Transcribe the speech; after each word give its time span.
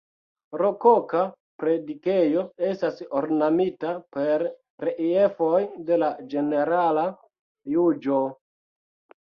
Rokoka 0.59 1.19
predikejo 1.63 2.45
estas 2.69 2.97
ornamita 3.21 3.93
per 4.17 4.47
reliefoj 4.87 5.63
de 5.91 6.01
la 6.07 6.13
Ĝenerala 6.35 7.07
Juĝo. 7.77 8.21